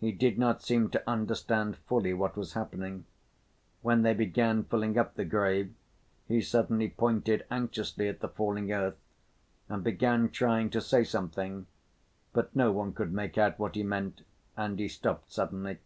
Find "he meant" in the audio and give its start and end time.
13.76-14.22